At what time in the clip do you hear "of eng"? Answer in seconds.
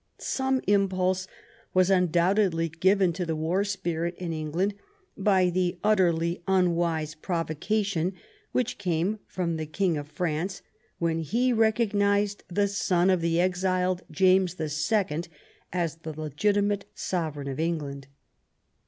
17.47-17.77